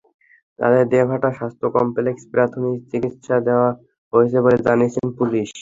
তাঁদের 0.59 0.83
দেবহাটা 0.93 1.29
স্বাস্থ্য 1.37 1.67
কমপ্লেক্সে 1.75 2.27
প্রাথমিক 2.33 2.77
চিকিত্সা 2.91 3.35
দেওয়া 3.47 3.69
হয়েছে 4.13 4.37
বলে 4.45 4.57
জানিয়েছে 4.67 4.99
পুলিশ। 5.19 5.49